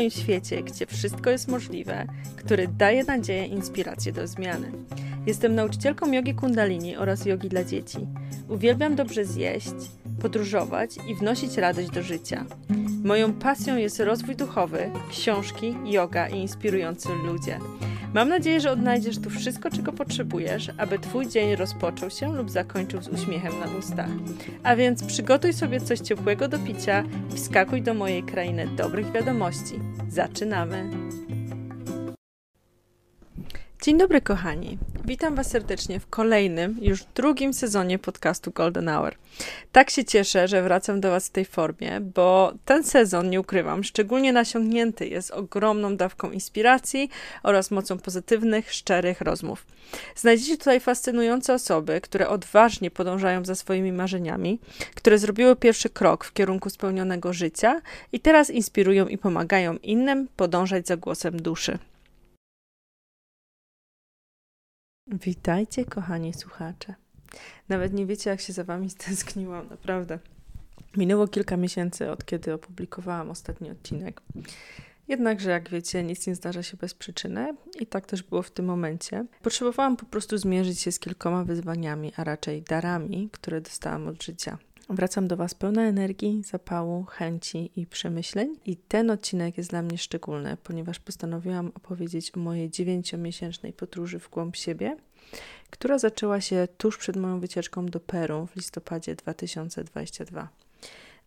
moim 0.00 0.10
świecie, 0.10 0.62
gdzie 0.62 0.86
wszystko 0.86 1.30
jest 1.30 1.48
możliwe, 1.48 2.06
który 2.36 2.68
daje 2.68 3.04
nadzieję 3.04 3.46
i 3.46 3.52
inspirację 3.52 4.12
do 4.12 4.26
zmiany. 4.26 4.72
Jestem 5.26 5.54
nauczycielką 5.54 6.12
jogi 6.12 6.34
kundalini 6.34 6.96
oraz 6.96 7.26
jogi 7.26 7.48
dla 7.48 7.64
dzieci. 7.64 7.98
Uwielbiam 8.48 8.94
dobrze 8.94 9.24
zjeść, 9.24 9.74
podróżować 10.20 10.90
i 11.08 11.14
wnosić 11.14 11.56
radość 11.56 11.90
do 11.90 12.02
życia. 12.02 12.44
Moją 13.04 13.32
pasją 13.32 13.76
jest 13.76 14.00
rozwój 14.00 14.36
duchowy, 14.36 14.90
książki, 15.10 15.74
yoga 15.84 16.28
i 16.28 16.36
inspirujący 16.36 17.08
ludzie. 17.26 17.58
Mam 18.14 18.28
nadzieję, 18.28 18.60
że 18.60 18.70
odnajdziesz 18.70 19.18
tu 19.18 19.30
wszystko, 19.30 19.70
czego 19.70 19.92
potrzebujesz, 19.92 20.70
aby 20.78 20.98
Twój 20.98 21.28
dzień 21.28 21.56
rozpoczął 21.56 22.10
się 22.10 22.36
lub 22.36 22.50
zakończył 22.50 23.02
z 23.02 23.08
uśmiechem 23.08 23.52
na 23.60 23.78
ustach. 23.78 24.10
A 24.62 24.76
więc 24.76 25.04
przygotuj 25.04 25.52
sobie 25.52 25.80
coś 25.80 25.98
ciepłego 25.98 26.48
do 26.48 26.58
picia 26.58 27.04
i 27.34 27.36
wskakuj 27.36 27.82
do 27.82 27.94
mojej 27.94 28.22
krainy 28.22 28.68
dobrych 28.76 29.12
wiadomości. 29.12 29.74
Zaczynamy! 30.08 30.90
Dzień 33.82 33.98
dobry, 33.98 34.20
kochani. 34.20 34.78
Witam 35.04 35.34
Was 35.34 35.50
serdecznie 35.50 36.00
w 36.00 36.06
kolejnym, 36.06 36.76
już 36.80 37.04
drugim 37.14 37.54
sezonie 37.54 37.98
podcastu 37.98 38.50
Golden 38.50 38.88
Hour. 38.88 39.14
Tak 39.72 39.90
się 39.90 40.04
cieszę, 40.04 40.48
że 40.48 40.62
wracam 40.62 41.00
do 41.00 41.10
Was 41.10 41.28
w 41.28 41.30
tej 41.30 41.44
formie, 41.44 42.00
bo 42.00 42.52
ten 42.64 42.84
sezon, 42.84 43.30
nie 43.30 43.40
ukrywam, 43.40 43.84
szczególnie 43.84 44.32
nasiągnięty 44.32 45.08
jest 45.08 45.30
ogromną 45.30 45.96
dawką 45.96 46.30
inspiracji 46.30 47.10
oraz 47.42 47.70
mocą 47.70 47.98
pozytywnych, 47.98 48.72
szczerych 48.72 49.20
rozmów. 49.20 49.66
Znajdziecie 50.16 50.56
tutaj 50.56 50.80
fascynujące 50.80 51.54
osoby, 51.54 52.00
które 52.00 52.28
odważnie 52.28 52.90
podążają 52.90 53.44
za 53.44 53.54
swoimi 53.54 53.92
marzeniami, 53.92 54.58
które 54.94 55.18
zrobiły 55.18 55.56
pierwszy 55.56 55.90
krok 55.90 56.24
w 56.24 56.32
kierunku 56.32 56.70
spełnionego 56.70 57.32
życia 57.32 57.80
i 58.12 58.20
teraz 58.20 58.50
inspirują 58.50 59.06
i 59.06 59.18
pomagają 59.18 59.76
innym 59.76 60.28
podążać 60.36 60.86
za 60.86 60.96
głosem 60.96 61.42
duszy. 61.42 61.78
Witajcie, 65.12 65.84
kochani 65.84 66.34
słuchacze. 66.34 66.94
Nawet 67.68 67.92
nie 67.92 68.06
wiecie, 68.06 68.30
jak 68.30 68.40
się 68.40 68.52
za 68.52 68.64
wami 68.64 68.90
stęskniłam, 69.00 69.68
naprawdę. 69.68 70.18
Minęło 70.96 71.28
kilka 71.28 71.56
miesięcy 71.56 72.10
od 72.10 72.24
kiedy 72.24 72.54
opublikowałam 72.54 73.30
ostatni 73.30 73.70
odcinek. 73.70 74.22
Jednakże, 75.08 75.50
jak 75.50 75.70
wiecie, 75.70 76.02
nic 76.02 76.26
nie 76.26 76.34
zdarza 76.34 76.62
się 76.62 76.76
bez 76.76 76.94
przyczyny 76.94 77.56
i 77.80 77.86
tak 77.86 78.06
też 78.06 78.22
było 78.22 78.42
w 78.42 78.50
tym 78.50 78.64
momencie. 78.64 79.26
Potrzebowałam 79.42 79.96
po 79.96 80.06
prostu 80.06 80.38
zmierzyć 80.38 80.80
się 80.80 80.92
z 80.92 80.98
kilkoma 80.98 81.44
wyzwaniami, 81.44 82.12
a 82.16 82.24
raczej 82.24 82.62
darami, 82.62 83.28
które 83.32 83.60
dostałam 83.60 84.08
od 84.08 84.22
życia. 84.22 84.58
Wracam 84.90 85.28
do 85.28 85.36
Was 85.36 85.54
pełna 85.54 85.82
energii, 85.82 86.42
zapału, 86.44 87.04
chęci 87.04 87.70
i 87.76 87.86
przemyśleń. 87.86 88.56
I 88.66 88.76
ten 88.76 89.10
odcinek 89.10 89.58
jest 89.58 89.70
dla 89.70 89.82
mnie 89.82 89.98
szczególny, 89.98 90.56
ponieważ 90.64 90.98
postanowiłam 90.98 91.72
opowiedzieć 91.74 92.36
o 92.36 92.40
mojej 92.40 92.70
dziewięciomiesięcznej 92.70 93.72
podróży 93.72 94.18
w 94.18 94.30
głąb 94.30 94.56
siebie, 94.56 94.96
która 95.70 95.98
zaczęła 95.98 96.40
się 96.40 96.68
tuż 96.78 96.98
przed 96.98 97.16
moją 97.16 97.40
wycieczką 97.40 97.86
do 97.86 98.00
Peru 98.00 98.46
w 98.46 98.56
listopadzie 98.56 99.14
2022. 99.14 100.48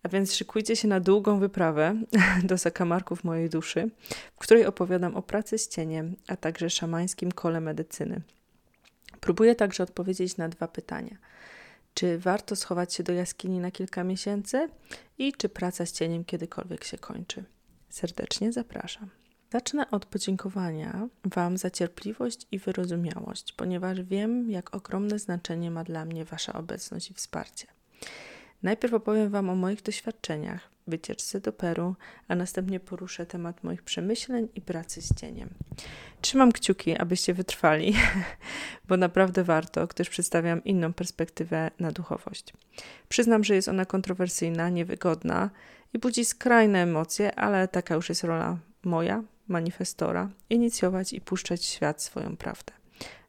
A 0.04 0.10
więc 0.10 0.34
szykujcie 0.34 0.76
się 0.76 0.88
na 0.88 1.00
długą 1.00 1.40
wyprawę 1.40 1.96
do 2.50 2.58
zakamarków 2.58 3.24
mojej 3.24 3.50
duszy, 3.50 3.90
w 4.36 4.40
której 4.40 4.66
opowiadam 4.66 5.16
o 5.16 5.22
pracy 5.22 5.58
z 5.58 5.68
cieniem, 5.68 6.16
a 6.28 6.36
także 6.36 6.70
szamańskim 6.70 7.32
kole 7.32 7.62
medycyny. 7.62 8.22
Próbuję 9.20 9.56
także 9.56 9.84
odpowiedzieć 9.84 10.38
na 10.38 10.50
dwa 10.50 10.68
pytania– 10.68 11.18
czy 11.94 12.20
warto 12.20 12.56
schować 12.56 12.94
się 12.94 13.04
do 13.04 13.14
jaskini 13.14 13.60
na 13.60 13.72
kilka 13.72 14.04
miesięcy 14.04 14.70
i 15.18 15.34
czy 15.34 15.50
praca 15.50 15.86
z 15.86 15.92
cieniem 15.92 16.26
kiedykolwiek 16.26 16.84
się 16.84 16.98
kończy. 16.98 17.44
Serdecznie 17.90 18.52
zapraszam. 18.52 19.10
Zacznę 19.52 19.92
od 19.92 20.06
podziękowania 20.06 21.08
Wam 21.26 21.58
za 21.58 21.70
cierpliwość 21.70 22.48
i 22.52 22.60
wyrozumiałość, 22.60 23.54
ponieważ 23.54 24.02
wiem, 24.02 24.52
jak 24.52 24.76
ogromne 24.76 25.20
znaczenie 25.20 25.72
ma 25.72 25.84
dla 25.84 26.06
mnie 26.06 26.26
Wasza 26.26 26.54
obecność 26.54 27.12
i 27.12 27.14
wsparcie. 27.14 27.68
Najpierw 28.64 28.94
opowiem 28.94 29.30
Wam 29.30 29.50
o 29.50 29.56
moich 29.56 29.82
doświadczeniach, 29.82 30.73
wycieczce 30.88 31.40
do 31.40 31.54
Peru, 31.54 31.96
a 32.28 32.36
następnie 32.36 32.80
poruszę 32.80 33.26
temat 33.26 33.64
moich 33.64 33.84
przemyśleń 33.84 34.48
i 34.56 34.62
pracy 34.62 35.02
z 35.02 35.16
cieniem. 35.16 35.50
Trzymam 36.22 36.52
kciuki, 36.52 36.98
abyście 36.98 37.34
wytrwali, 37.34 37.96
bo 38.88 38.98
naprawdę 38.98 39.44
warto, 39.44 39.88
gdyż 39.88 40.10
przedstawiam 40.10 40.64
inną 40.64 40.94
perspektywę 40.94 41.72
na 41.80 41.92
duchowość. 41.92 42.54
Przyznam, 43.10 43.44
że 43.44 43.56
jest 43.56 43.68
ona 43.68 43.86
kontrowersyjna, 43.86 44.70
niewygodna 44.70 45.50
i 45.94 46.00
budzi 46.00 46.26
skrajne 46.26 46.84
emocje, 46.84 47.36
ale 47.36 47.68
taka 47.68 47.96
już 47.96 48.10
jest 48.10 48.24
rola 48.24 48.58
moja, 48.84 49.24
manifestora, 49.48 50.30
inicjować 50.50 51.14
i 51.14 51.22
puszczać 51.22 51.62
w 51.62 51.66
świat 51.66 52.02
swoją 52.02 52.38
prawdę 52.38 52.74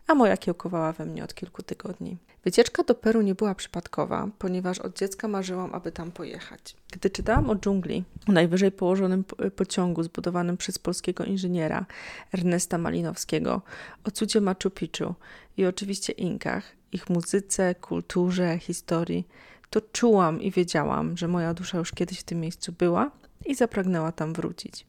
a 0.07 0.15
moja 0.15 0.37
kiełkowała 0.37 0.93
we 0.93 1.07
mnie 1.07 1.25
od 1.25 1.35
kilku 1.35 1.63
tygodni. 1.63 2.17
Wycieczka 2.45 2.83
do 2.83 2.95
Peru 2.95 3.23
nie 3.23 3.35
była 3.35 3.55
przypadkowa, 3.55 4.29
ponieważ 4.39 4.79
od 4.79 4.99
dziecka 4.99 5.29
marzyłam, 5.29 5.75
aby 5.75 5.93
tam 5.93 6.13
pojechać. 6.13 6.77
Gdy 6.93 7.11
czytałam 7.11 7.51
o 7.51 7.57
dżungli, 7.57 8.05
o 8.29 8.33
najwyżej 8.33 8.73
położonym 8.73 9.25
pociągu 9.57 10.03
zbudowanym 10.03 10.57
przez 10.57 10.79
polskiego 10.79 11.25
inżyniera 11.25 11.87
Ernesta 12.35 12.79
Malinowskiego, 12.79 13.63
o 14.05 14.11
cudzie 14.11 14.41
Machu 14.41 14.71
Picchu 14.71 15.15
i 15.57 15.67
oczywiście 15.67 16.13
Inkach, 16.13 16.65
ich 16.93 17.11
muzyce, 17.11 17.75
kulturze, 17.75 18.59
historii, 18.59 19.29
to 19.71 19.81
czułam 19.81 20.43
i 20.43 20.51
wiedziałam, 20.51 21.17
że 21.17 21.29
moja 21.29 21.55
dusza 21.55 21.79
już 21.79 21.93
kiedyś 21.93 22.21
w 22.21 22.25
tym 22.25 22.41
miejscu 22.41 22.73
była 22.73 23.11
i 23.47 23.55
zapragnęła 23.55 24.13
tam 24.13 24.33
wrócić. 24.33 24.87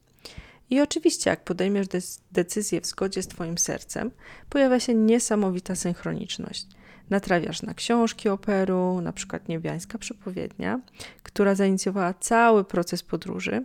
I 0.70 0.80
oczywiście, 0.80 1.30
jak 1.30 1.44
podejmiesz 1.44 1.86
decyzję 2.32 2.80
w 2.80 2.86
zgodzie 2.86 3.22
z 3.22 3.28
Twoim 3.28 3.58
sercem, 3.58 4.10
pojawia 4.50 4.80
się 4.80 4.94
niesamowita 4.94 5.74
synchroniczność. 5.74 6.66
Natrawiasz 7.10 7.62
na 7.62 7.74
książki 7.74 8.28
operu, 8.28 9.00
na 9.00 9.12
przykład 9.12 9.48
Niebiańska 9.48 9.98
Przepowiednia, 9.98 10.80
która 11.22 11.54
zainicjowała 11.54 12.14
cały 12.14 12.64
proces 12.64 13.02
podróży. 13.02 13.64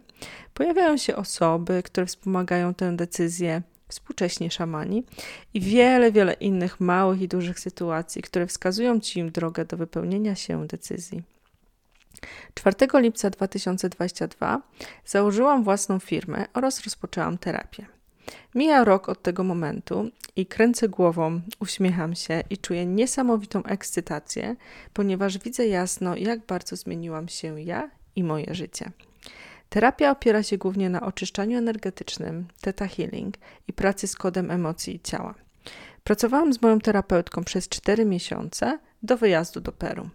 Pojawiają 0.53 0.97
się 0.97 1.15
osoby, 1.15 1.83
które 1.83 2.05
wspomagają 2.05 2.73
tę 2.73 2.95
decyzję, 2.95 3.61
współcześnie 3.87 4.51
szamani 4.51 5.03
i 5.53 5.61
wiele, 5.61 6.11
wiele 6.11 6.33
innych 6.33 6.79
małych 6.79 7.21
i 7.21 7.27
dużych 7.27 7.59
sytuacji, 7.59 8.21
które 8.21 8.47
wskazują 8.47 8.99
Ci 8.99 9.19
im 9.19 9.31
drogę 9.31 9.65
do 9.65 9.77
wypełnienia 9.77 10.35
się 10.35 10.67
decyzji. 10.67 11.23
4 12.53 12.75
lipca 12.93 13.29
2022 13.29 14.61
założyłam 15.05 15.63
własną 15.63 15.99
firmę 15.99 16.45
oraz 16.53 16.83
rozpoczęłam 16.83 17.37
terapię. 17.37 18.00
Mija 18.55 18.83
rok 18.83 19.09
od 19.09 19.21
tego 19.21 19.43
momentu 19.43 20.09
i 20.35 20.45
kręcę 20.45 20.89
głową, 20.89 21.41
uśmiecham 21.59 22.15
się 22.15 22.43
i 22.49 22.57
czuję 22.57 22.85
niesamowitą 22.85 23.63
ekscytację, 23.63 24.55
ponieważ 24.93 25.37
widzę 25.37 25.67
jasno, 25.67 26.15
jak 26.15 26.45
bardzo 26.45 26.75
zmieniłam 26.75 27.27
się 27.27 27.61
ja 27.61 27.89
i 28.15 28.23
moje 28.23 28.55
życie. 28.55 28.91
Terapia 29.69 30.11
opiera 30.11 30.43
się 30.43 30.57
głównie 30.57 30.89
na 30.89 31.01
oczyszczaniu 31.01 31.57
energetycznym, 31.57 32.47
theta 32.61 32.87
healing 32.87 33.37
i 33.67 33.73
pracy 33.73 34.07
z 34.07 34.15
kodem 34.15 34.51
emocji 34.51 34.95
i 34.95 34.99
ciała. 34.99 35.35
Pracowałam 36.03 36.53
z 36.53 36.61
moją 36.61 36.79
terapeutką 36.79 37.43
przez 37.43 37.69
4 37.69 38.05
miesiące 38.05 38.79
do 39.03 39.17
wyjazdu 39.17 39.61
do 39.61 39.71
Peru. 39.71 40.09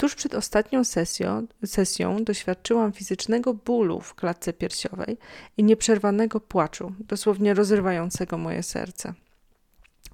Tuż 0.00 0.14
przed 0.14 0.34
ostatnią 0.34 0.84
sesją, 0.84 1.46
sesją 1.66 2.24
doświadczyłam 2.24 2.92
fizycznego 2.92 3.54
bólu 3.54 4.00
w 4.00 4.14
klatce 4.14 4.52
piersiowej 4.52 5.18
i 5.56 5.64
nieprzerwanego 5.64 6.40
płaczu, 6.40 6.92
dosłownie 7.00 7.54
rozrywającego 7.54 8.38
moje 8.38 8.62
serce. 8.62 9.14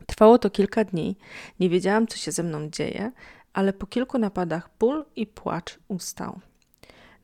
Trwało 0.06 0.38
to 0.38 0.50
kilka 0.50 0.84
dni, 0.84 1.16
nie 1.60 1.69
wiedziałam, 1.69 2.06
co 2.06 2.16
się 2.16 2.32
ze 2.32 2.42
mną 2.42 2.70
dzieje, 2.70 3.12
ale 3.52 3.72
po 3.72 3.86
kilku 3.86 4.19
napadach 4.19 4.70
ból 4.78 5.04
i 5.16 5.26
płacz 5.26 5.78
ustał. 5.88 6.40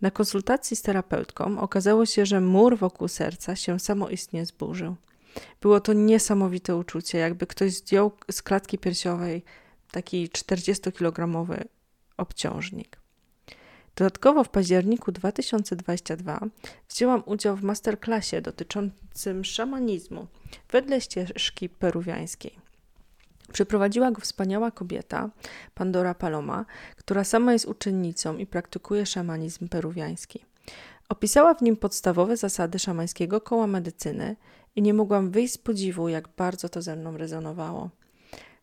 Na 0.00 0.10
konsultacji 0.10 0.76
z 0.76 0.82
terapeutką 0.82 1.60
okazało 1.60 2.06
się, 2.06 2.26
że 2.26 2.40
mur 2.40 2.78
wokół 2.78 3.08
serca 3.08 3.56
się 3.56 3.78
samoistnie 3.78 4.46
zburzył. 4.46 4.96
Było 5.60 5.80
to 5.80 5.92
niesamowite 5.92 6.76
uczucie, 6.76 7.18
jakby 7.18 7.46
ktoś 7.46 7.72
zdjął 7.72 8.12
z 8.30 8.42
klatki 8.42 8.78
piersiowej 8.78 9.44
taki 9.90 10.28
40-kilogramowy 10.28 11.64
obciążnik. 12.20 13.00
Dodatkowo 13.96 14.44
w 14.44 14.48
październiku 14.48 15.12
2022 15.12 16.40
wzięłam 16.88 17.22
udział 17.26 17.56
w 17.56 17.62
masterclassie 17.62 18.42
dotyczącym 18.42 19.44
szamanizmu 19.44 20.26
wedle 20.70 21.00
ścieżki 21.00 21.68
peruwiańskiej. 21.68 22.58
Przeprowadziła 23.52 24.10
go 24.10 24.20
wspaniała 24.20 24.70
kobieta, 24.70 25.30
Pandora 25.74 26.14
Paloma, 26.14 26.64
która 26.96 27.24
sama 27.24 27.52
jest 27.52 27.66
uczennicą 27.66 28.36
i 28.36 28.46
praktykuje 28.46 29.06
szamanizm 29.06 29.68
peruwiański. 29.68 30.44
Opisała 31.08 31.54
w 31.54 31.62
nim 31.62 31.76
podstawowe 31.76 32.36
zasady 32.36 32.78
szamańskiego 32.78 33.40
koła 33.40 33.66
medycyny 33.66 34.36
i 34.76 34.82
nie 34.82 34.94
mogłam 34.94 35.30
wyjść 35.30 35.54
z 35.54 35.58
podziwu, 35.58 36.08
jak 36.08 36.28
bardzo 36.28 36.68
to 36.68 36.82
ze 36.82 36.96
mną 36.96 37.16
rezonowało. 37.16 37.90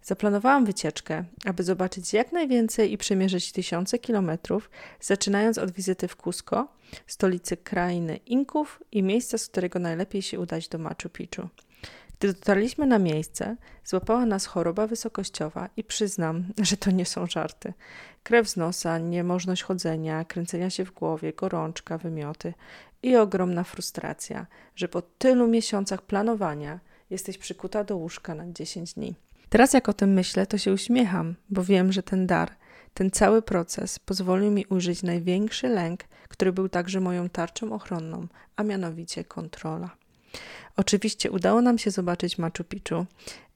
Zaplanowałam 0.03 0.65
wycieczkę, 0.65 1.23
aby 1.45 1.63
zobaczyć 1.63 2.13
jak 2.13 2.31
najwięcej 2.31 2.93
i 2.93 2.97
przemierzyć 2.97 3.51
tysiące 3.51 3.99
kilometrów, 3.99 4.69
zaczynając 5.01 5.57
od 5.57 5.71
wizyty 5.71 6.07
w 6.07 6.15
Cusco, 6.15 6.67
stolicy 7.07 7.57
krainy 7.57 8.17
Inków 8.17 8.83
i 8.91 9.03
miejsca, 9.03 9.37
z 9.37 9.47
którego 9.47 9.79
najlepiej 9.79 10.21
się 10.21 10.39
udać 10.39 10.67
do 10.67 10.77
Machu 10.77 11.09
Picchu. 11.13 11.49
Gdy 12.19 12.33
dotarliśmy 12.33 12.85
na 12.85 12.99
miejsce, 12.99 13.55
złapała 13.85 14.25
nas 14.25 14.45
choroba 14.45 14.87
wysokościowa 14.87 15.69
i 15.77 15.83
przyznam, 15.83 16.43
że 16.61 16.77
to 16.77 16.91
nie 16.91 17.05
są 17.05 17.27
żarty. 17.27 17.73
Krew 18.23 18.49
z 18.49 18.57
nosa, 18.57 18.97
niemożność 18.97 19.63
chodzenia, 19.63 20.25
kręcenia 20.25 20.69
się 20.69 20.85
w 20.85 20.91
głowie, 20.91 21.33
gorączka, 21.33 21.97
wymioty 21.97 22.53
i 23.03 23.15
ogromna 23.15 23.63
frustracja, 23.63 24.47
że 24.75 24.87
po 24.87 25.01
tylu 25.01 25.47
miesiącach 25.47 26.01
planowania 26.01 26.79
jesteś 27.09 27.37
przykuta 27.37 27.83
do 27.83 27.97
łóżka 27.97 28.35
na 28.35 28.51
10 28.51 28.93
dni. 28.93 29.15
Teraz 29.49 29.73
jak 29.73 29.89
o 29.89 29.93
tym 29.93 30.13
myślę, 30.13 30.47
to 30.47 30.57
się 30.57 30.73
uśmiecham, 30.73 31.35
bo 31.49 31.63
wiem, 31.63 31.91
że 31.91 32.03
ten 32.03 32.27
dar, 32.27 32.51
ten 32.93 33.11
cały 33.11 33.41
proces 33.41 33.99
pozwolił 33.99 34.51
mi 34.51 34.65
ujrzeć 34.65 35.03
największy 35.03 35.69
lęk, 35.69 36.03
który 36.29 36.53
był 36.53 36.69
także 36.69 36.99
moją 36.99 37.29
tarczą 37.29 37.73
ochronną, 37.73 38.27
a 38.55 38.63
mianowicie 38.63 39.23
kontrola. 39.23 39.89
Oczywiście 40.77 41.31
udało 41.31 41.61
nam 41.61 41.77
się 41.77 41.91
zobaczyć 41.91 42.37
Machu 42.37 42.63
Picchu. 42.63 43.05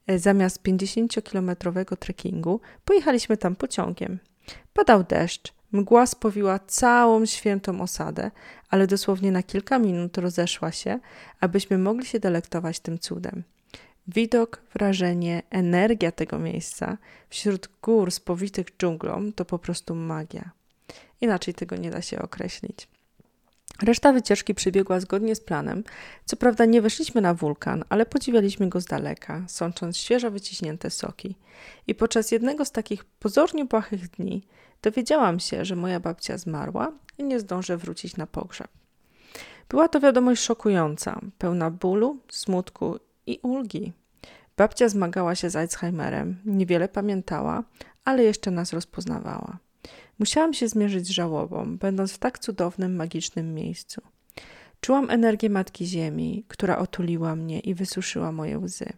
E, 0.07 0.19
zamiast 0.19 0.63
50-kilometrowego 0.63 1.97
trekkingu 1.97 2.61
pojechaliśmy 2.85 3.37
tam 3.37 3.55
pociągiem. 3.55 4.19
Padał 4.73 5.03
deszcz, 5.03 5.53
mgła 5.71 6.05
spowiła 6.05 6.59
całą 6.59 7.25
świętą 7.25 7.81
osadę, 7.81 8.31
ale 8.69 8.87
dosłownie 8.87 9.31
na 9.31 9.43
kilka 9.43 9.79
minut 9.79 10.17
rozeszła 10.17 10.71
się, 10.71 10.99
abyśmy 11.39 11.77
mogli 11.77 12.05
się 12.05 12.19
delektować 12.19 12.79
tym 12.79 12.99
cudem. 12.99 13.43
Widok, 14.13 14.61
wrażenie, 14.73 15.43
energia 15.49 16.11
tego 16.11 16.39
miejsca 16.39 16.97
wśród 17.29 17.69
gór 17.81 18.11
spowitych 18.11 18.65
dżunglą 18.77 19.33
to 19.33 19.45
po 19.45 19.59
prostu 19.59 19.95
magia. 19.95 20.51
Inaczej 21.21 21.53
tego 21.53 21.75
nie 21.75 21.91
da 21.91 22.01
się 22.01 22.21
określić. 22.21 22.87
Reszta 23.81 24.13
wycieczki 24.13 24.55
przebiegła 24.55 24.99
zgodnie 24.99 25.35
z 25.35 25.41
planem. 25.41 25.83
Co 26.25 26.37
prawda 26.37 26.65
nie 26.65 26.81
weszliśmy 26.81 27.21
na 27.21 27.33
wulkan, 27.33 27.83
ale 27.89 28.05
podziwialiśmy 28.05 28.69
go 28.69 28.81
z 28.81 28.85
daleka, 28.85 29.43
sącząc 29.47 29.97
świeżo 29.97 30.31
wyciśnięte 30.31 30.89
soki. 30.89 31.35
I 31.87 31.95
podczas 31.95 32.31
jednego 32.31 32.65
z 32.65 32.71
takich 32.71 33.03
pozornie 33.03 33.65
błahych 33.65 34.09
dni 34.09 34.43
dowiedziałam 34.81 35.39
się, 35.39 35.65
że 35.65 35.75
moja 35.75 35.99
babcia 35.99 36.37
zmarła 36.37 36.91
i 37.17 37.23
nie 37.23 37.39
zdążę 37.39 37.77
wrócić 37.77 38.17
na 38.17 38.27
pogrzeb. 38.27 38.67
Była 39.69 39.87
to 39.87 39.99
wiadomość 39.99 40.43
szokująca, 40.43 41.21
pełna 41.37 41.71
bólu, 41.71 42.19
smutku 42.29 42.99
i 43.25 43.39
ulgi. 43.41 43.93
Babcia 44.57 44.89
zmagała 44.89 45.35
się 45.35 45.49
z 45.49 45.55
Alzheimerem, 45.55 46.39
niewiele 46.45 46.89
pamiętała, 46.89 47.63
ale 48.05 48.23
jeszcze 48.23 48.51
nas 48.51 48.73
rozpoznawała. 48.73 49.57
Musiałam 50.19 50.53
się 50.53 50.67
zmierzyć 50.67 51.07
z 51.07 51.09
żałobą, 51.09 51.77
będąc 51.77 52.13
w 52.13 52.17
tak 52.17 52.39
cudownym, 52.39 52.95
magicznym 52.95 53.53
miejscu. 53.53 54.01
Czułam 54.81 55.09
energię 55.09 55.49
Matki 55.49 55.85
Ziemi, 55.85 56.45
która 56.47 56.77
otuliła 56.77 57.35
mnie 57.35 57.59
i 57.59 57.73
wysuszyła 57.73 58.31
moje 58.31 58.59
łzy. 58.59 58.93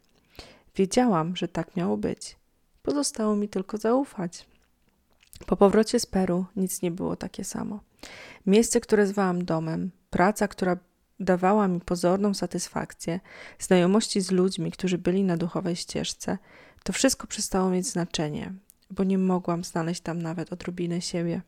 Wiedziałam, 0.76 1.36
że 1.36 1.48
tak 1.48 1.76
miało 1.76 1.98
być. 1.98 2.38
Pozostało 2.84 3.36
mi 3.36 3.50
tylko 3.50 3.78
zaufać. 3.78 4.46
Po 5.46 5.58
powrocie 5.58 6.00
z 6.00 6.06
Peru 6.06 6.46
nic 6.56 6.82
nie 6.82 6.92
było 6.92 7.16
takie 7.16 7.44
samo. 7.44 7.80
Miejsce, 8.46 8.82
które 8.82 9.08
zwałam 9.08 9.46
domem, 9.46 9.92
praca, 10.10 10.48
która 10.48 10.78
dawała 11.20 11.68
mi 11.68 11.80
pozorną 11.80 12.34
satysfakcję, 12.34 13.20
znajomości 13.60 14.22
z 14.22 14.32
ludźmi, 14.32 14.72
którzy 14.72 14.98
byli 14.98 15.24
na 15.24 15.38
duchowej 15.38 15.76
ścieżce, 15.76 16.38
to 16.84 16.94
wszystko 16.94 17.28
przestało 17.28 17.70
mieć 17.70 17.88
znaczenie, 17.88 18.54
bo 18.90 19.04
nie 19.04 19.18
mogłam 19.18 19.64
znaleźć 19.64 20.02
tam 20.02 20.22
nawet 20.22 20.54
odrobiny 20.54 21.02
siebie. 21.02 21.42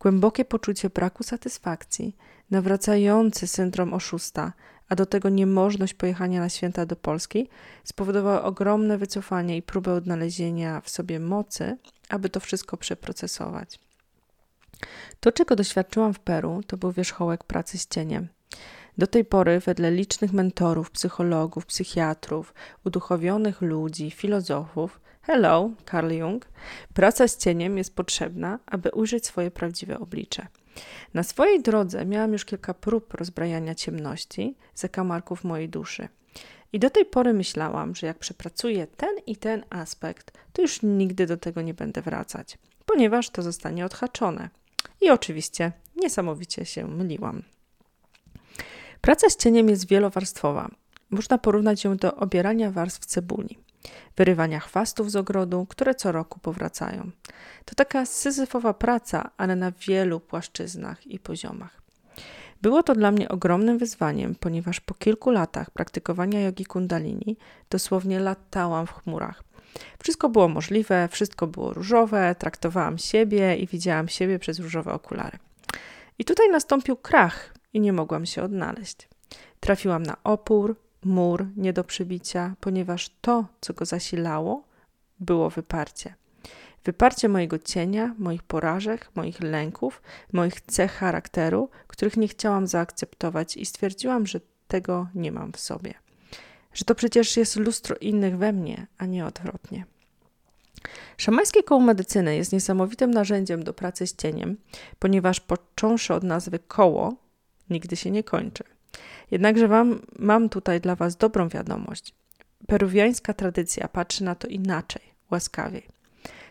Głębokie 0.00 0.44
poczucie 0.44 0.90
braku 0.90 1.22
satysfakcji, 1.22 2.16
nawracający 2.50 3.46
syndrom 3.46 3.94
oszusta, 3.94 4.52
a 4.88 4.94
do 4.94 5.06
tego 5.06 5.28
niemożność 5.28 5.94
pojechania 5.94 6.40
na 6.40 6.48
święta 6.48 6.86
do 6.86 6.96
Polski 6.96 7.48
spowodowały 7.84 8.42
ogromne 8.42 8.98
wycofanie 8.98 9.56
i 9.56 9.62
próbę 9.62 9.92
odnalezienia 9.92 10.80
w 10.80 10.90
sobie 10.90 11.20
mocy, 11.20 11.78
aby 12.08 12.28
to 12.28 12.40
wszystko 12.40 12.76
przeprocesować. 12.76 13.80
To, 15.20 15.32
czego 15.32 15.56
doświadczyłam 15.56 16.14
w 16.14 16.18
Peru, 16.18 16.60
to 16.66 16.76
był 16.76 16.92
wierzchołek 16.92 17.44
pracy 17.44 17.78
z 17.78 17.86
cieniem. 17.86 18.28
Do 18.98 19.06
tej 19.06 19.24
pory, 19.24 19.60
wedle 19.60 19.90
licznych 19.90 20.32
mentorów, 20.32 20.90
psychologów, 20.90 21.66
psychiatrów, 21.66 22.54
uduchowionych 22.84 23.60
ludzi, 23.62 24.10
filozofów, 24.10 25.00
hello, 25.22 25.70
Carl 25.90 26.12
Jung, 26.12 26.46
praca 26.94 27.28
z 27.28 27.36
cieniem 27.36 27.78
jest 27.78 27.96
potrzebna, 27.96 28.58
aby 28.66 28.90
ujrzeć 28.90 29.26
swoje 29.26 29.50
prawdziwe 29.50 29.98
oblicze. 29.98 30.46
Na 31.14 31.22
swojej 31.22 31.62
drodze 31.62 32.04
miałam 32.04 32.32
już 32.32 32.44
kilka 32.44 32.74
prób 32.74 33.14
rozbrajania 33.14 33.74
ciemności, 33.74 34.56
zakamarków 34.74 35.44
mojej 35.44 35.68
duszy. 35.68 36.08
I 36.72 36.78
do 36.78 36.90
tej 36.90 37.04
pory 37.04 37.32
myślałam, 37.32 37.94
że 37.94 38.06
jak 38.06 38.18
przepracuję 38.18 38.86
ten 38.86 39.16
i 39.26 39.36
ten 39.36 39.64
aspekt, 39.70 40.38
to 40.52 40.62
już 40.62 40.82
nigdy 40.82 41.26
do 41.26 41.36
tego 41.36 41.62
nie 41.62 41.74
będę 41.74 42.02
wracać, 42.02 42.58
ponieważ 42.86 43.30
to 43.30 43.42
zostanie 43.42 43.84
odhaczone. 43.84 44.48
I 45.00 45.10
oczywiście 45.10 45.72
niesamowicie 45.96 46.64
się 46.64 46.86
myliłam. 46.88 47.42
Praca 49.04 49.30
z 49.30 49.36
cieniem 49.36 49.68
jest 49.68 49.88
wielowarstwowa. 49.88 50.68
Można 51.10 51.38
porównać 51.38 51.84
ją 51.84 51.96
do 51.96 52.16
obierania 52.16 52.70
warstw 52.70 53.06
cebuli, 53.06 53.58
wyrywania 54.16 54.60
chwastów 54.60 55.10
z 55.10 55.16
ogrodu, 55.16 55.66
które 55.66 55.94
co 55.94 56.12
roku 56.12 56.40
powracają. 56.40 57.10
To 57.64 57.74
taka 57.74 58.06
syzyfowa 58.06 58.74
praca, 58.74 59.30
ale 59.36 59.56
na 59.56 59.72
wielu 59.86 60.20
płaszczyznach 60.20 61.06
i 61.06 61.18
poziomach. 61.18 61.82
Było 62.62 62.82
to 62.82 62.94
dla 62.94 63.10
mnie 63.10 63.28
ogromnym 63.28 63.78
wyzwaniem, 63.78 64.34
ponieważ 64.34 64.80
po 64.80 64.94
kilku 64.94 65.30
latach 65.30 65.70
praktykowania 65.70 66.40
jogi 66.40 66.64
kundalini 66.64 67.36
dosłownie 67.70 68.20
latałam 68.20 68.86
w 68.86 68.92
chmurach. 68.92 69.44
Wszystko 70.02 70.28
było 70.28 70.48
możliwe, 70.48 71.08
wszystko 71.10 71.46
było 71.46 71.72
różowe, 71.72 72.34
traktowałam 72.38 72.98
siebie 72.98 73.56
i 73.56 73.66
widziałam 73.66 74.08
siebie 74.08 74.38
przez 74.38 74.58
różowe 74.58 74.92
okulary. 74.92 75.38
I 76.18 76.24
tutaj 76.24 76.50
nastąpił 76.50 76.96
krach 76.96 77.53
i 77.74 77.80
nie 77.80 77.92
mogłam 77.92 78.26
się 78.26 78.42
odnaleźć. 78.42 79.08
Trafiłam 79.60 80.02
na 80.02 80.16
opór, 80.24 80.76
mur 81.04 81.46
nie 81.56 81.72
do 81.72 81.84
przybicia, 81.84 82.54
ponieważ 82.60 83.10
to, 83.20 83.46
co 83.60 83.74
go 83.74 83.84
zasilało, 83.84 84.64
było 85.20 85.50
wyparcie. 85.50 86.14
Wyparcie 86.84 87.28
mojego 87.28 87.58
cienia, 87.58 88.14
moich 88.18 88.42
porażek, 88.42 89.10
moich 89.14 89.40
lęków, 89.40 90.02
moich 90.32 90.60
cech 90.60 90.92
charakteru, 90.92 91.68
których 91.86 92.16
nie 92.16 92.28
chciałam 92.28 92.66
zaakceptować 92.66 93.56
i 93.56 93.66
stwierdziłam, 93.66 94.26
że 94.26 94.40
tego 94.68 95.08
nie 95.14 95.32
mam 95.32 95.52
w 95.52 95.60
sobie. 95.60 95.94
Że 96.74 96.84
to 96.84 96.94
przecież 96.94 97.36
jest 97.36 97.56
lustro 97.56 97.96
innych 98.00 98.38
we 98.38 98.52
mnie, 98.52 98.86
a 98.98 99.06
nie 99.06 99.26
odwrotnie. 99.26 99.84
Szamańskie 101.16 101.62
koło 101.62 101.80
medycyny 101.80 102.36
jest 102.36 102.52
niesamowitym 102.52 103.10
narzędziem 103.10 103.64
do 103.64 103.74
pracy 103.74 104.06
z 104.06 104.16
cieniem, 104.16 104.56
ponieważ 104.98 105.40
począwszy 105.40 106.14
od 106.14 106.22
nazwy 106.22 106.58
koło, 106.58 107.16
nigdy 107.70 107.96
się 107.96 108.10
nie 108.10 108.24
kończy. 108.24 108.64
Jednakże 109.30 109.68
wam, 109.68 110.00
mam 110.18 110.48
tutaj 110.48 110.80
dla 110.80 110.96
Was 110.96 111.16
dobrą 111.16 111.48
wiadomość. 111.48 112.14
Peruwiańska 112.66 113.34
tradycja 113.34 113.88
patrzy 113.88 114.24
na 114.24 114.34
to 114.34 114.48
inaczej, 114.48 115.02
łaskawiej. 115.30 115.88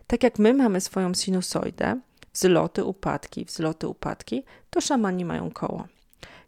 Tak 0.08 0.24
jak 0.24 0.39
my 0.39 0.53
mamy 0.53 0.82
swoją 0.82 1.13
sinusoidę, 1.13 2.00
wzloty, 2.34 2.84
upadki, 2.84 3.46
wzloty, 3.46 3.88
upadki, 3.88 4.43
to 4.70 4.82
szamani 4.82 5.25
mają 5.25 5.51
koło. 5.51 5.88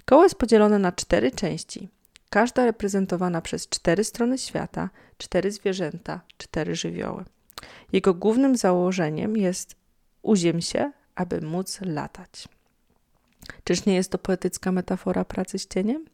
Koło 0.05 0.24
jest 0.24 0.36
podzielone 0.36 0.79
na 0.79 0.91
cztery 0.91 1.31
części, 1.31 1.89
każda 2.29 2.65
reprezentowana 2.65 3.41
przez 3.41 3.69
cztery 3.69 4.03
strony 4.03 4.38
świata, 4.38 4.89
cztery 5.17 5.51
zwierzęta, 5.51 6.22
cztery 6.38 6.75
żywioły. 6.75 7.25
Jego 7.91 8.13
głównym 8.13 8.57
założeniem 8.57 9.38
jest 9.38 9.75
uziem 10.22 10.62
się, 10.62 10.91
aby 11.15 11.41
móc 11.41 11.79
latać. 11.81 12.48
Czyż 13.64 13.86
nie 13.86 13.96
jest 13.96 14.12
to 14.12 14.18
poetycka 14.18 14.72
metafora 14.72 15.25
pracy 15.25 15.60
z 15.60 15.68
cieniem? 15.68 16.06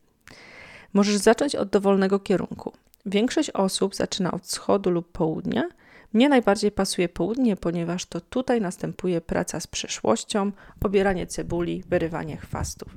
Możesz 0.94 1.16
zacząć 1.16 1.56
od 1.56 1.70
dowolnego 1.70 2.20
kierunku. 2.20 2.74
Większość 3.06 3.50
osób 3.50 3.96
zaczyna 3.96 4.32
od 4.32 4.44
wschodu 4.44 4.90
lub 4.90 5.12
południa. 5.12 5.70
Mnie 6.14 6.30
najbardziej 6.30 6.72
pasuje 6.72 7.10
południe, 7.10 7.56
ponieważ 7.56 8.06
to 8.06 8.22
tutaj 8.22 8.62
następuje 8.62 9.22
praca 9.22 9.60
z 9.60 9.68
przeszłością, 9.68 10.52
obieranie 10.84 11.28
cebuli, 11.28 11.84
wyrywanie 11.90 12.38
chwastów. 12.38 12.96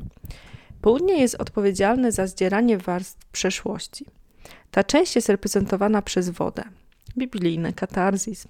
Południe 0.80 1.20
jest 1.20 1.34
odpowiedzialne 1.34 2.12
za 2.12 2.26
zdzieranie 2.26 2.78
warstw 2.78 3.26
przeszłości. 3.32 4.06
Ta 4.70 4.84
część 4.84 5.16
jest 5.16 5.28
reprezentowana 5.28 6.02
przez 6.02 6.30
wodę, 6.30 6.62
biblijny 7.18 7.72
katarzis 7.72 8.48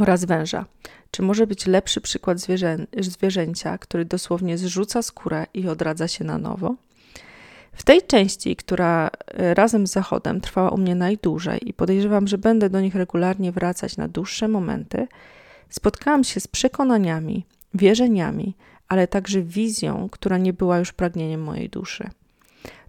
oraz 0.00 0.24
węża. 0.24 0.64
Czy 1.10 1.22
może 1.22 1.46
być 1.46 1.66
lepszy 1.66 2.00
przykład 2.00 2.38
zwierzę, 2.38 2.86
zwierzęcia, 3.00 3.78
który 3.78 4.04
dosłownie 4.04 4.58
zrzuca 4.58 5.02
skórę 5.02 5.46
i 5.54 5.68
odradza 5.68 6.08
się 6.08 6.24
na 6.24 6.38
nowo? 6.38 6.74
W 7.72 7.82
tej 7.82 8.02
części, 8.02 8.56
która 8.56 9.10
e, 9.26 9.54
razem 9.54 9.86
z 9.86 9.92
zachodem 9.92 10.40
trwała 10.40 10.70
u 10.70 10.78
mnie 10.78 10.94
najdłużej 10.94 11.68
i 11.68 11.72
podejrzewam, 11.72 12.28
że 12.28 12.38
będę 12.38 12.70
do 12.70 12.80
nich 12.80 12.94
regularnie 12.94 13.52
wracać 13.52 13.96
na 13.96 14.08
dłuższe 14.08 14.48
momenty, 14.48 15.08
spotkałam 15.68 16.24
się 16.24 16.40
z 16.40 16.46
przekonaniami, 16.46 17.46
wierzeniami, 17.74 18.56
ale 18.88 19.08
także 19.08 19.42
wizją, 19.42 20.08
która 20.10 20.38
nie 20.38 20.52
była 20.52 20.78
już 20.78 20.92
pragnieniem 20.92 21.42
mojej 21.42 21.68
duszy. 21.68 22.10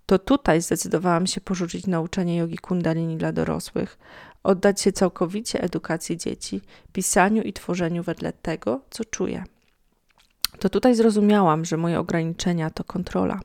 To 0.06 0.20
tutaj 0.20 0.62
zdecydowałam 0.62 1.28
się 1.28 1.42
porzucić 1.42 1.88
nauczanie 1.88 2.38
jogi 2.38 2.58
kundalini 2.58 3.18
dla 3.18 3.32
dorosłych, 3.32 3.98
oddać 4.44 4.82
się 4.82 4.92
całkowicie 4.92 5.62
edukacji 5.64 6.18
dzieci, 6.18 6.62
pisaniu 6.94 7.44
i 7.44 7.54
tworzeniu 7.54 8.04
wedle 8.04 8.34
tego, 8.34 8.82
co 8.90 9.06
czuję. 9.06 9.44
To 10.60 10.70
tutaj 10.70 10.96
zrozumiałam, 10.96 11.66
że 11.66 11.78
moje 11.78 12.00
ograniczenia 12.00 12.70
to 12.70 12.84
kontrola. 12.84 13.40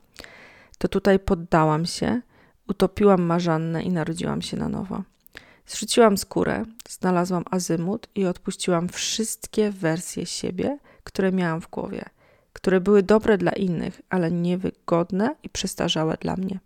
To 0.78 0.88
tutaj 0.88 1.18
poddałam 1.18 1.86
się, 1.86 2.20
utopiłam 2.68 3.22
marzannę 3.22 3.82
i 3.82 3.90
narodziłam 3.90 4.42
się 4.42 4.56
na 4.56 4.68
nowo. 4.68 5.02
Zrzuciłam 5.66 6.18
skórę, 6.18 6.62
znalazłam 6.88 7.44
azymut 7.50 8.08
i 8.14 8.26
odpuściłam 8.26 8.88
wszystkie 8.88 9.70
wersje 9.70 10.26
siebie, 10.26 10.78
które 11.04 11.32
miałam 11.32 11.60
w 11.60 11.70
głowie, 11.70 12.04
które 12.52 12.80
były 12.80 13.02
dobre 13.02 13.38
dla 13.38 13.52
innych, 13.52 14.00
ale 14.10 14.30
niewygodne 14.30 15.34
i 15.42 15.48
przestarzałe 15.48 16.16
dla 16.20 16.36
mnie. 16.36 16.58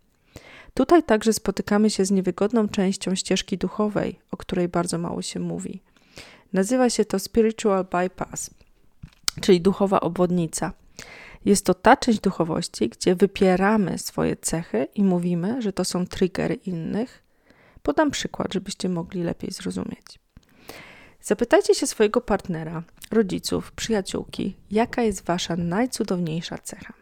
Tutaj 0.75 1.03
także 1.03 1.33
spotykamy 1.33 1.91
się 1.91 2.05
z 2.05 2.11
niewygodną 2.11 2.69
częścią 2.69 3.15
ścieżki 3.15 3.59
duchowej, 3.59 4.19
o 4.31 4.37
której 4.37 4.69
bardzo 4.69 4.99
mało 4.99 5.23
się 5.23 5.41
mówi. 5.41 5.83
Nazywa 6.53 6.91
się 6.91 7.05
to 7.05 7.19
spiritual 7.19 7.85
bypass, 7.85 8.51
czyli 9.41 9.61
duchowa 9.61 10.01
obwodnica. 10.01 10.73
Jest 11.45 11.67
to 11.67 11.75
ta 11.75 11.97
część 11.97 12.21
duchowości, 12.21 12.89
gdzie 12.89 13.15
wypieramy 13.15 13.99
swoje 13.99 14.37
cechy 14.37 14.87
i 14.95 15.05
mówimy, 15.05 15.63
że 15.63 15.73
to 15.73 15.85
są 15.85 16.07
triggery 16.07 16.55
innych. 16.55 17.23
Podam 17.83 18.11
przykład, 18.11 18.55
żebyście 18.55 18.89
mogli 18.89 19.23
lepiej 19.23 19.51
zrozumieć. 19.51 20.21
Zapytajcie 21.23 21.75
się 21.75 21.87
swojego 21.87 22.21
partnera, 22.21 22.83
rodziców, 23.11 23.73
przyjaciółki, 23.73 24.57
jaka 24.71 25.03
jest 25.03 25.25
wasza 25.25 25.57
najcudowniejsza 25.57 26.59
cecha. 26.59 27.00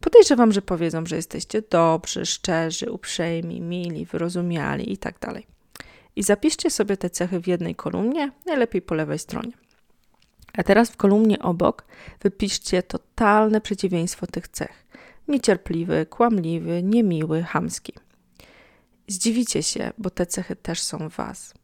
Podejrzewam, 0.00 0.52
że 0.52 0.62
powiedzą, 0.62 1.06
że 1.06 1.16
jesteście 1.16 1.62
dobrzy, 1.62 2.26
szczerzy, 2.26 2.92
uprzejmi, 2.92 3.60
mili, 3.60 4.06
wyrozumiali 4.06 4.90
itd. 4.90 5.18
Tak 5.20 5.42
I 6.16 6.22
zapiszcie 6.22 6.70
sobie 6.70 6.96
te 6.96 7.10
cechy 7.10 7.40
w 7.40 7.46
jednej 7.46 7.74
kolumnie, 7.74 8.32
najlepiej 8.46 8.82
po 8.82 8.94
lewej 8.94 9.18
stronie. 9.18 9.52
A 10.52 10.62
teraz 10.62 10.90
w 10.90 10.96
kolumnie 10.96 11.38
obok 11.38 11.84
wypiszcie 12.20 12.82
totalne 12.82 13.60
przeciwieństwo 13.60 14.26
tych 14.26 14.48
cech. 14.48 14.86
Niecierpliwy, 15.28 16.06
kłamliwy, 16.06 16.82
niemiły, 16.82 17.42
hamski. 17.42 17.92
Zdziwicie 19.08 19.62
się, 19.62 19.92
bo 19.98 20.10
te 20.10 20.26
cechy 20.26 20.56
też 20.56 20.82
są 20.82 21.08
w 21.10 21.16
Was. 21.16 21.54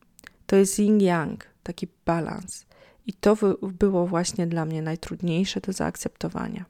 To 0.47 0.57
jest 0.57 0.79
yin-yang, 0.79 1.37
taki 1.63 1.89
balans. 2.07 2.67
I 3.07 3.13
to 3.13 3.37
było 3.63 4.07
właśnie 4.07 4.47
dla 4.47 4.65
mnie 4.65 4.83
najtrudniejsze 4.83 5.61
do 5.61 5.73
zaakceptowania. 5.73 6.65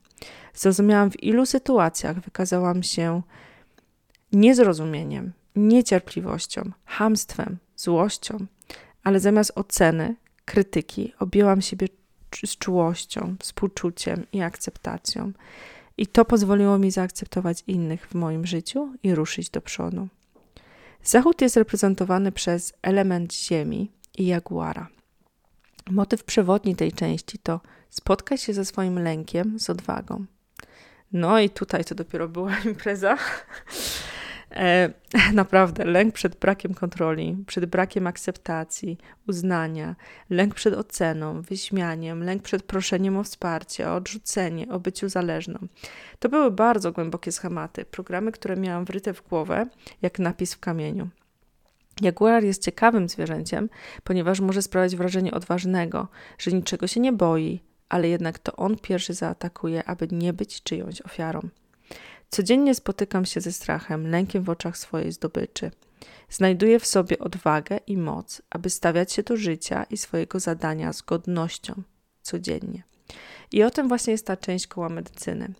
Zrozumiałam, 0.54 1.10
w 1.10 1.22
ilu 1.22 1.46
sytuacjach 1.46 2.20
wykazałam 2.20 2.82
się 2.82 3.22
niezrozumieniem, 4.32 5.32
niecierpliwością, 5.56 6.70
hamstwem, 6.84 7.58
złością, 7.76 8.46
ale 9.02 9.20
zamiast 9.20 9.52
oceny, 9.54 10.16
krytyki, 10.44 11.12
objęłam 11.18 11.62
siebie 11.62 11.88
z 12.44 12.56
czułością, 12.56 13.36
współczuciem 13.40 14.26
i 14.32 14.40
akceptacją. 14.40 15.32
I 15.96 16.06
to 16.06 16.24
pozwoliło 16.24 16.78
mi 16.78 16.90
zaakceptować 16.90 17.64
innych 17.66 18.06
w 18.06 18.14
moim 18.14 18.46
życiu 18.46 18.94
i 19.02 19.14
ruszyć 19.14 19.50
do 19.50 19.60
przodu. 19.60 20.08
Zachód 21.04 21.40
jest 21.40 21.56
reprezentowany 21.56 22.32
przez 22.32 22.72
element 22.82 23.34
ziemi 23.34 23.90
i 24.18 24.26
jaguara. 24.26 24.88
Motyw 25.90 26.24
przewodni 26.24 26.76
tej 26.76 26.92
części 26.92 27.38
to 27.38 27.60
spotkać 27.90 28.42
się 28.42 28.54
ze 28.54 28.64
swoim 28.64 28.98
lękiem 28.98 29.58
z 29.58 29.70
odwagą. 29.70 30.24
No 31.12 31.40
i 31.40 31.50
tutaj 31.50 31.84
to 31.84 31.94
dopiero 31.94 32.28
była 32.28 32.58
impreza. 32.64 33.18
E, 34.50 34.90
naprawdę, 35.32 35.84
lęk 35.84 36.14
przed 36.14 36.36
brakiem 36.36 36.74
kontroli, 36.74 37.36
przed 37.46 37.66
brakiem 37.66 38.06
akceptacji, 38.06 38.98
uznania, 39.28 39.96
lęk 40.30 40.54
przed 40.54 40.74
oceną, 40.74 41.42
wyśmianiem, 41.42 42.22
lęk 42.22 42.42
przed 42.42 42.62
proszeniem 42.62 43.16
o 43.16 43.24
wsparcie, 43.24 43.88
o 43.88 43.94
odrzucenie, 43.94 44.68
o 44.68 44.80
byciu 44.80 45.08
zależną. 45.08 45.58
To 46.18 46.28
były 46.28 46.50
bardzo 46.50 46.92
głębokie 46.92 47.32
schematy, 47.32 47.84
programy, 47.84 48.32
które 48.32 48.56
miałam 48.56 48.84
wryte 48.84 49.14
w 49.14 49.28
głowę, 49.28 49.66
jak 50.02 50.18
napis 50.18 50.54
w 50.54 50.60
kamieniu. 50.60 51.08
Jaguar 52.00 52.44
jest 52.44 52.62
ciekawym 52.62 53.08
zwierzęciem, 53.08 53.68
ponieważ 54.04 54.40
może 54.40 54.62
sprawiać 54.62 54.96
wrażenie 54.96 55.32
odważnego, 55.32 56.08
że 56.38 56.52
niczego 56.52 56.86
się 56.86 57.00
nie 57.00 57.12
boi, 57.12 57.60
ale 57.88 58.08
jednak 58.08 58.38
to 58.38 58.56
on 58.56 58.76
pierwszy 58.76 59.14
zaatakuje, 59.14 59.84
aby 59.84 60.08
nie 60.12 60.32
być 60.32 60.62
czyjąś 60.62 61.00
ofiarą. 61.02 61.48
Codziennie 62.30 62.74
spotykam 62.74 63.24
się 63.24 63.40
ze 63.40 63.52
strachem, 63.52 64.06
lękiem 64.06 64.42
w 64.44 64.50
oczach 64.50 64.78
swojej 64.78 65.12
zdobyczy. 65.12 65.70
Znajduję 66.30 66.80
w 66.80 66.86
sobie 66.86 67.18
odwagę 67.18 67.78
i 67.86 67.96
moc, 67.96 68.42
aby 68.50 68.70
stawiać 68.70 69.12
się 69.12 69.22
do 69.22 69.36
życia 69.36 69.84
i 69.90 69.96
swojego 69.96 70.40
zadania 70.40 70.92
z 70.92 71.02
godnością 71.02 71.82
codziennie. 72.22 72.82
I 73.52 73.62
o 73.62 73.70
tym 73.70 73.88
właśnie 73.88 74.12
jest 74.12 74.26
ta 74.26 74.36
część 74.36 74.66
koła 74.66 74.88
medycyny. 74.88 75.54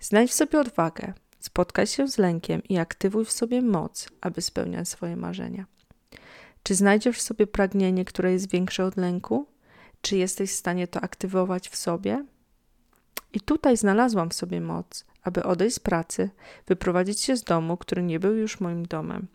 Znajdź 0.00 0.30
w 0.30 0.34
sobie 0.34 0.60
odwagę, 0.60 1.12
spotkaj 1.40 1.86
się 1.86 2.08
z 2.08 2.18
lękiem 2.18 2.62
i 2.68 2.78
aktywuj 2.78 3.24
w 3.24 3.32
sobie 3.32 3.62
moc, 3.62 4.08
aby 4.20 4.42
spełniać 4.42 4.88
swoje 4.88 5.16
marzenia. 5.16 5.66
Czy 6.62 6.74
znajdziesz 6.74 7.18
w 7.18 7.22
sobie 7.22 7.46
pragnienie, 7.46 8.04
które 8.04 8.32
jest 8.32 8.50
większe 8.50 8.84
od 8.84 8.96
lęku? 8.96 9.46
Czy 10.00 10.16
jesteś 10.16 10.50
w 10.50 10.54
stanie 10.54 10.88
to 10.88 11.00
aktywować 11.00 11.68
w 11.68 11.76
sobie? 11.76 12.24
I 13.32 13.40
tutaj 13.40 13.76
znalazłam 13.76 14.30
w 14.30 14.34
sobie 14.34 14.60
moc, 14.60 15.04
aby 15.22 15.42
odejść 15.42 15.76
z 15.76 15.80
pracy, 15.80 16.30
wyprowadzić 16.66 17.20
się 17.20 17.36
z 17.36 17.44
domu, 17.44 17.76
który 17.76 18.02
nie 18.02 18.20
był 18.20 18.34
już 18.34 18.60
moim 18.60 18.86
domem, 18.86 19.26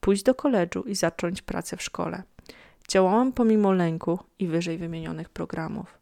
pójść 0.00 0.22
do 0.22 0.34
koledżu 0.34 0.82
i 0.82 0.94
zacząć 0.94 1.42
pracę 1.42 1.76
w 1.76 1.82
szkole. 1.82 2.22
Działałam 2.88 3.32
pomimo 3.32 3.72
lęku 3.72 4.18
i 4.38 4.46
wyżej 4.46 4.78
wymienionych 4.78 5.28
programów. 5.28 6.01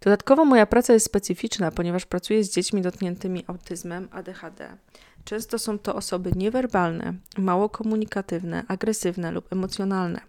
Dodatkowo 0.00 0.44
moja 0.44 0.66
praca 0.66 0.92
jest 0.92 1.06
specyficzna, 1.06 1.70
ponieważ 1.70 2.06
pracuję 2.06 2.44
z 2.44 2.50
dziećmi 2.54 2.82
dotkniętymi 2.82 3.44
autyzmem 3.46 4.08
ADHD. 4.12 4.76
Często 5.24 5.58
są 5.58 5.78
to 5.78 5.94
osoby 5.94 6.32
niewerbalne, 6.36 7.14
mało 7.38 7.68
komunikatywne, 7.68 8.64
agresywne 8.68 9.32
lub 9.32 9.52
emocjonalne. 9.52 10.20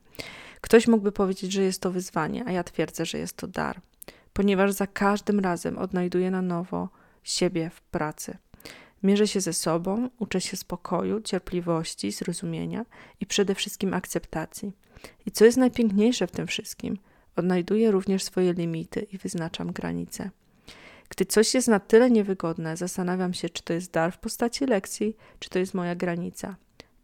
Ktoś 0.62 0.88
mógłby 0.88 1.12
powiedzieć, 1.12 1.52
że 1.52 1.62
jest 1.64 1.82
to 1.82 1.92
wyzwanie, 1.92 2.44
a 2.48 2.52
ja 2.52 2.64
twierdzę, 2.64 3.06
że 3.06 3.18
jest 3.18 3.38
to 3.38 3.48
dar, 3.48 3.82
ponieważ 4.34 4.72
za 4.72 4.88
każdym 4.88 5.40
razem 5.40 5.78
odnajduję 5.78 6.32
na 6.32 6.42
nowo 6.42 6.90
siebie 7.24 7.70
w 7.70 7.82
pracy. 7.82 8.38
Mierzę 9.04 9.28
się 9.28 9.42
ze 9.42 9.54
sobą, 9.54 10.10
uczę 10.20 10.42
się 10.42 10.58
spokoju, 10.58 11.22
cierpliwości, 11.22 12.12
zrozumienia 12.12 12.86
i 13.20 13.26
przede 13.26 13.56
wszystkim 13.56 13.94
akceptacji. 13.94 14.72
I 15.26 15.32
co 15.32 15.46
jest 15.46 15.58
najpiękniejsze 15.58 16.28
w 16.28 16.32
tym 16.32 16.48
wszystkim, 16.48 16.98
odnajduję 17.40 17.92
również 17.92 18.24
swoje 18.24 18.54
limity 18.54 19.08
i 19.12 19.18
wyznaczam 19.18 19.72
granice. 19.72 20.30
Gdy 21.10 21.26
coś 21.26 21.54
jest 21.54 21.68
na 21.68 21.80
tyle 21.80 22.12
niewygodne, 22.12 22.78
zastanawiam 22.78 23.34
się, 23.34 23.50
czy 23.50 23.64
to 23.64 23.74
jest 23.74 23.92
dar 23.92 24.14
w 24.14 24.18
postaci 24.18 24.66
lekcji, 24.66 25.18
czy 25.40 25.50
to 25.50 25.60
jest 25.60 25.74
moja 25.74 25.96
granica. 25.96 26.56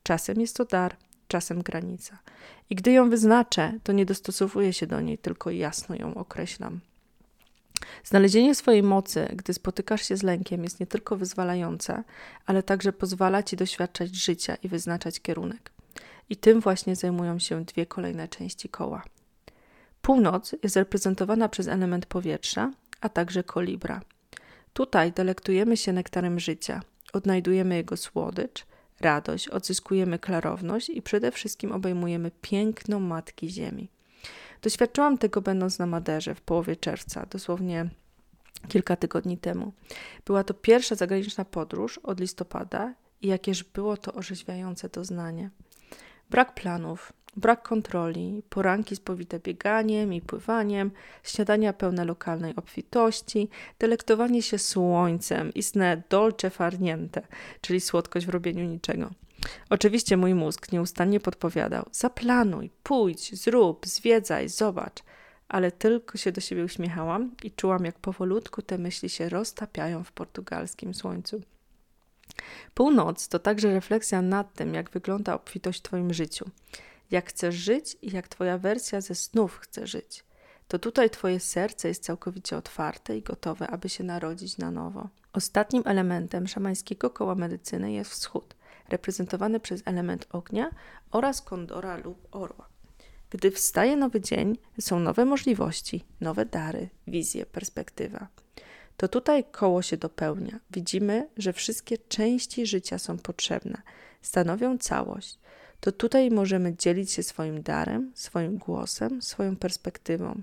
Czasem 0.04 0.42
jest 0.42 0.56
to 0.56 0.66
dar, 0.66 0.96
czasem 1.28 1.62
granica. 1.62 2.18
I 2.70 2.76
gdy 2.76 2.92
ją 2.92 3.10
wyznaczę, 3.10 3.80
to 3.84 3.92
nie 3.92 4.06
dostosowuję 4.06 4.74
się 4.74 4.88
do 4.88 5.02
niej, 5.02 5.18
tylko 5.18 5.52
jasno 5.52 5.96
ją 5.96 6.16
określam. 6.16 6.80
Znalezienie 8.04 8.56
swojej 8.56 8.84
mocy, 8.84 9.28
gdy 9.36 9.54
spotykasz 9.54 10.08
się 10.08 10.18
z 10.18 10.24
lękiem, 10.24 10.64
jest 10.64 10.80
nie 10.80 10.88
tylko 10.88 11.18
wyzwalające, 11.18 12.04
ale 12.46 12.64
także 12.64 12.94
pozwala 12.94 13.44
ci 13.44 13.56
doświadczać 13.56 14.16
życia 14.16 14.56
i 14.56 14.68
wyznaczać 14.68 15.20
kierunek. 15.20 15.72
I 16.30 16.36
tym 16.36 16.60
właśnie 16.60 16.96
zajmują 16.96 17.40
się 17.40 17.66
dwie 17.66 17.86
kolejne 17.86 18.28
części 18.28 18.70
koła. 18.70 19.04
Północ 20.06 20.56
jest 20.64 20.76
reprezentowana 20.76 21.50
przez 21.50 21.68
element 21.68 22.06
powietrza, 22.06 22.72
a 23.02 23.10
także 23.10 23.44
kolibra. 23.44 24.02
Tutaj 24.74 25.12
delektujemy 25.12 25.78
się 25.78 25.94
nektarem 25.94 26.40
życia, 26.40 26.82
odnajdujemy 27.14 27.76
jego 27.76 27.98
słodycz, 27.98 28.66
radość, 29.02 29.48
odzyskujemy 29.48 30.20
klarowność 30.20 30.90
i 30.90 31.02
przede 31.02 31.32
wszystkim 31.32 31.72
obejmujemy 31.72 32.32
piękno 32.42 33.00
Matki 33.00 33.50
Ziemi. 33.50 33.90
Doświadczyłam 34.62 35.18
tego 35.18 35.42
będąc 35.42 35.80
na 35.80 35.86
Maderze 35.86 36.36
w 36.36 36.42
połowie 36.42 36.76
czerwca, 36.76 37.26
dosłownie 37.26 37.90
kilka 38.68 38.96
tygodni 38.96 39.38
temu. 39.38 39.74
Była 40.26 40.44
to 40.44 40.54
pierwsza 40.54 40.96
zagraniczna 40.96 41.46
podróż 41.46 41.98
od 41.98 42.20
listopada 42.20 42.94
i 43.22 43.28
jakież 43.28 43.64
było 43.64 43.98
to 43.98 44.14
orzeźwiające 44.14 44.90
doznanie. 44.90 45.50
Brak 46.30 46.54
planów, 46.54 47.14
Brak 47.38 47.68
kontroli, 47.68 48.44
poranki 48.50 48.96
spowite 48.96 49.40
bieganiem 49.40 50.14
i 50.14 50.22
pływaniem, 50.22 50.92
śniadania 51.24 51.74
pełne 51.74 52.06
lokalnej 52.06 52.56
obfitości, 52.56 53.50
delektowanie 53.80 54.42
się 54.42 54.58
słońcem, 54.58 55.54
istne 55.54 56.04
dolce 56.10 56.50
farniente, 56.50 57.22
czyli 57.62 57.82
słodkość 57.82 58.26
w 58.26 58.30
robieniu 58.30 58.66
niczego. 58.66 59.10
Oczywiście 59.70 60.18
mój 60.18 60.34
mózg 60.34 60.72
nieustannie 60.72 61.20
podpowiadał: 61.20 61.86
zaplanuj, 61.92 62.70
pójdź, 62.84 63.36
zrób, 63.36 63.88
zwiedzaj, 63.88 64.50
zobacz. 64.50 65.04
Ale 65.48 65.72
tylko 65.72 66.18
się 66.18 66.32
do 66.32 66.42
siebie 66.42 66.64
uśmiechałam 66.64 67.32
i 67.44 67.52
czułam, 67.52 67.86
jak 67.86 68.00
powolutku 68.00 68.62
te 68.62 68.78
myśli 68.78 69.10
się 69.10 69.30
roztapiają 69.30 70.04
w 70.04 70.12
portugalskim 70.12 70.94
słońcu. 70.94 71.42
Północ 72.74 73.28
to 73.28 73.40
także 73.40 73.74
refleksja 73.74 74.22
nad 74.22 74.54
tym, 74.54 74.74
jak 74.74 74.90
wygląda 74.90 75.34
obfitość 75.34 75.80
w 75.80 75.84
Twoim 75.84 76.14
życiu, 76.14 76.46
jak 77.12 77.30
chcesz 77.30 77.56
żyć 77.56 77.98
i 78.02 78.12
jak 78.12 78.28
Twoja 78.28 78.58
wersja 78.58 79.02
ze 79.02 79.16
snów 79.16 79.60
chce 79.60 79.88
żyć. 79.88 80.26
To 80.68 80.80
tutaj 80.80 81.10
Twoje 81.10 81.40
serce 81.40 81.88
jest 81.88 82.04
całkowicie 82.04 82.58
otwarte 82.58 83.18
i 83.18 83.22
gotowe, 83.22 83.68
aby 83.68 83.90
się 83.90 84.04
narodzić 84.04 84.58
na 84.58 84.72
nowo. 84.72 85.10
Ostatnim 85.34 85.84
elementem 85.86 86.48
szamańskiego 86.48 87.10
koła 87.10 87.36
medycyny 87.36 87.92
jest 87.92 88.12
wschód, 88.12 88.56
reprezentowany 88.90 89.60
przez 89.60 89.82
element 89.86 90.28
ognia 90.32 90.70
oraz 91.12 91.42
kondora 91.42 91.98
lub 91.98 92.28
orła. 92.32 92.70
Gdy 93.30 93.52
wstaje 93.52 93.96
nowy 93.96 94.22
dzień, 94.22 94.58
są 94.80 95.00
nowe 95.00 95.26
możliwości, 95.26 96.06
nowe 96.22 96.46
dary, 96.46 96.90
wizje, 97.08 97.46
perspektywa 97.46 98.28
to 98.98 99.08
tutaj 99.08 99.44
koło 99.44 99.82
się 99.82 99.98
dopełnia. 99.98 100.60
Widzimy, 100.72 101.30
że 101.38 101.54
wszystkie 101.54 101.98
części 101.98 102.66
życia 102.66 102.98
są 102.98 103.18
potrzebne, 103.18 103.82
stanowią 104.22 104.78
całość. 104.78 105.40
To 105.80 105.92
tutaj 105.92 106.32
możemy 106.32 106.76
dzielić 106.76 107.12
się 107.12 107.24
swoim 107.24 107.62
darem, 107.62 108.12
swoim 108.16 108.58
głosem, 108.58 109.22
swoją 109.22 109.56
perspektywą. 109.56 110.42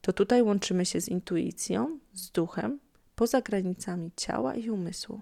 To 0.00 0.12
tutaj 0.12 0.42
łączymy 0.42 0.86
się 0.86 1.00
z 1.00 1.08
intuicją, 1.08 1.98
z 2.14 2.30
duchem, 2.30 2.78
poza 3.14 3.40
granicami 3.40 4.10
ciała 4.16 4.54
i 4.54 4.70
umysłu. 4.70 5.20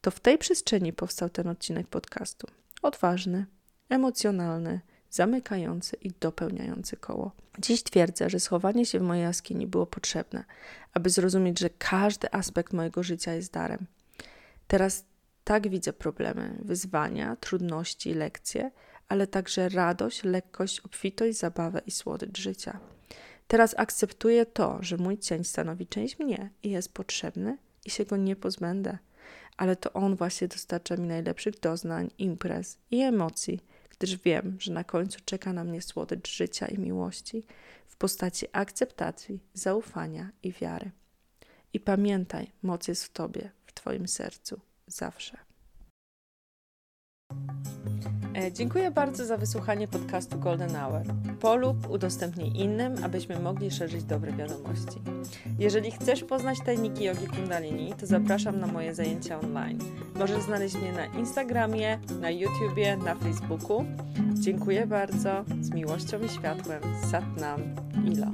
To 0.00 0.10
w 0.10 0.20
tej 0.20 0.38
przestrzeni 0.38 0.92
powstał 0.92 1.30
ten 1.30 1.48
odcinek 1.48 1.86
podcastu. 1.86 2.46
Odważny, 2.82 3.46
emocjonalny, 3.88 4.80
zamykający 5.10 5.96
i 5.96 6.10
dopełniający 6.20 6.96
koło. 6.96 7.32
Dziś 7.58 7.82
twierdzę, 7.82 8.30
że 8.30 8.40
schowanie 8.40 8.86
się 8.86 8.98
w 8.98 9.02
mojej 9.02 9.22
jaskini 9.22 9.66
było 9.66 9.86
potrzebne, 9.86 10.44
aby 10.94 11.10
zrozumieć, 11.10 11.58
że 11.58 11.70
każdy 11.70 12.32
aspekt 12.32 12.72
mojego 12.72 13.02
życia 13.02 13.32
jest 13.32 13.52
darem. 13.52 13.86
Teraz 14.66 15.04
tak 15.44 15.68
widzę 15.68 15.92
problemy, 15.92 16.58
wyzwania, 16.62 17.36
trudności, 17.36 18.14
lekcje, 18.14 18.70
ale 19.08 19.26
także 19.26 19.68
radość, 19.68 20.24
lekkość, 20.24 20.80
obfitość, 20.80 21.38
zabawę 21.38 21.80
i 21.86 21.90
słodycz 21.90 22.38
życia. 22.38 22.80
Teraz 23.48 23.74
akceptuję 23.78 24.46
to, 24.46 24.78
że 24.80 24.96
mój 24.96 25.18
cień 25.18 25.44
stanowi 25.44 25.86
część 25.86 26.18
mnie 26.18 26.50
i 26.62 26.70
jest 26.70 26.94
potrzebny 26.94 27.58
i 27.84 27.90
się 27.90 28.04
go 28.04 28.16
nie 28.16 28.36
pozbędę, 28.36 28.98
ale 29.56 29.76
to 29.76 29.92
on 29.92 30.16
właśnie 30.16 30.48
dostarcza 30.48 30.96
mi 30.96 31.08
najlepszych 31.08 31.60
doznań, 31.60 32.10
imprez 32.18 32.78
i 32.90 33.00
emocji 33.00 33.60
gdyż 33.98 34.16
wiem, 34.16 34.56
że 34.60 34.72
na 34.72 34.84
końcu 34.84 35.20
czeka 35.24 35.52
na 35.52 35.64
mnie 35.64 35.82
słodycz 35.82 36.36
życia 36.36 36.66
i 36.66 36.78
miłości 36.78 37.44
w 37.86 37.96
postaci 37.96 38.46
akceptacji, 38.52 39.40
zaufania 39.54 40.30
i 40.42 40.52
wiary. 40.52 40.90
I 41.72 41.80
pamiętaj, 41.80 42.52
moc 42.62 42.88
jest 42.88 43.04
w 43.04 43.12
Tobie, 43.12 43.50
w 43.66 43.72
Twoim 43.72 44.08
sercu, 44.08 44.60
zawsze. 44.86 45.38
E, 48.36 48.52
dziękuję 48.52 48.90
bardzo 48.90 49.26
za 49.26 49.36
wysłuchanie 49.36 49.88
podcastu 49.88 50.38
Golden 50.38 50.74
Hour. 50.74 51.02
Polub, 51.40 51.90
udostępnij 51.90 52.60
innym, 52.62 53.04
abyśmy 53.04 53.38
mogli 53.38 53.70
szerzyć 53.70 54.04
dobre 54.04 54.32
wiadomości. 54.32 55.00
Jeżeli 55.58 55.90
chcesz 55.90 56.24
poznać 56.24 56.58
tajniki 56.66 57.04
jogi 57.04 57.26
kundalini, 57.26 57.94
to 58.00 58.06
zapraszam 58.06 58.60
na 58.60 58.66
moje 58.66 58.94
zajęcia 58.94 59.40
online. 59.40 59.78
Możesz 60.14 60.42
znaleźć 60.42 60.74
mnie 60.74 60.92
na 60.92 61.06
Instagramie, 61.06 61.98
na 62.20 62.30
YouTubie, 62.30 62.96
na 62.96 63.14
Facebooku. 63.14 63.84
Dziękuję 64.34 64.86
bardzo. 64.86 65.44
Z 65.60 65.70
miłością 65.70 66.20
i 66.22 66.28
światłem. 66.28 66.82
Satnam. 67.10 67.60
Ilo. 68.12 68.26